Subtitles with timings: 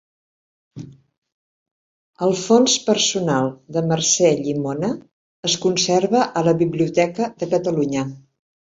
[2.29, 4.93] El Fons personal de Mercè Llimona
[5.53, 8.13] es conserva a la Biblioteca de Catalunya.